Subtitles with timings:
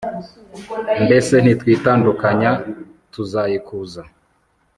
[1.05, 2.51] mbese nitwitandukanya
[3.11, 4.01] tuzayikuza